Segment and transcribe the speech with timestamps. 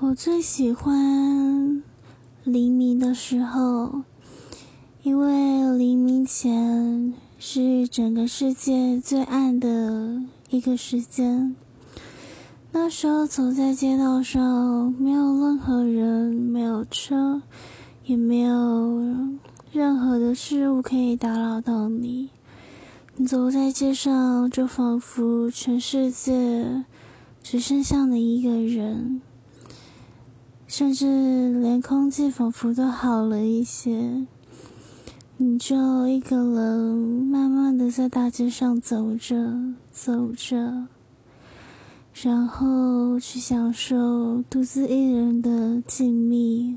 [0.00, 1.82] 我最喜欢
[2.44, 4.02] 黎明的时候，
[5.02, 11.56] 因为黎明前是整个世界最暗的一个时间。
[12.70, 17.42] 那时候走在街道上，没有任何人，没有车，
[18.04, 19.02] 也没有
[19.72, 22.30] 任何的事物可以打扰到你。
[23.16, 26.84] 你走在街上，就仿佛全世界
[27.42, 29.22] 只剩下你一个人。
[30.78, 34.24] 甚至连空气仿佛都好了一些，
[35.36, 39.34] 你就一个人慢慢的在大街上走着
[39.90, 40.86] 走着，
[42.22, 46.76] 然后去享受独自一人的静谧。